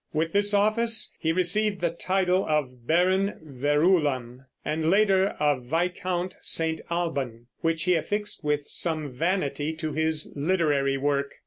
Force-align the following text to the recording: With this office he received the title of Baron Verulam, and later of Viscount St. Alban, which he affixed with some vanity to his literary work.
With 0.13 0.31
this 0.31 0.51
office 0.55 1.13
he 1.19 1.31
received 1.31 1.79
the 1.79 1.91
title 1.91 2.43
of 2.47 2.87
Baron 2.87 3.35
Verulam, 3.45 4.47
and 4.65 4.89
later 4.89 5.27
of 5.39 5.65
Viscount 5.65 6.37
St. 6.41 6.81
Alban, 6.89 7.45
which 7.59 7.83
he 7.83 7.93
affixed 7.93 8.43
with 8.43 8.63
some 8.67 9.11
vanity 9.13 9.73
to 9.73 9.91
his 9.93 10.33
literary 10.35 10.97
work. 10.97 11.35